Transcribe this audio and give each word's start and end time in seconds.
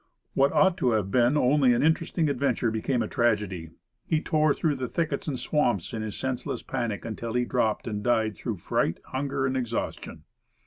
What 0.33 0.51
ought 0.51 0.77
to 0.77 0.93
have 0.93 1.11
been 1.11 1.37
only 1.37 1.73
an 1.75 1.83
interesting 1.83 2.27
adventure, 2.27 2.71
became 2.71 3.03
a 3.03 3.07
tragedy. 3.07 3.69
He 4.07 4.19
tore 4.19 4.51
through 4.55 4.77
thickets 4.87 5.27
and 5.27 5.37
swamps 5.37 5.93
in 5.93 6.01
his 6.01 6.17
senseless 6.17 6.63
panic, 6.63 7.05
until 7.05 7.33
he 7.33 7.45
dropped 7.45 7.85
and 7.87 8.03
died 8.03 8.35
through 8.35 8.57
fright, 8.57 8.99
hunger 9.05 9.45
and 9.45 9.55
exhaustion. 9.55 10.23